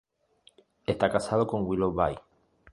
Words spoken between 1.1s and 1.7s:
casado con